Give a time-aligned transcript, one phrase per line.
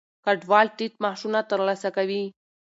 [0.25, 2.23] کډوال ټیټ معاشونه ترلاسه کوي.